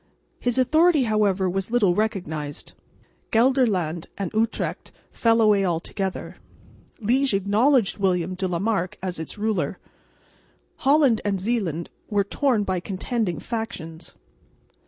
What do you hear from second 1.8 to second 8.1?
recognised. Gelderland and Utrecht fell away altogether. Liège acknowledged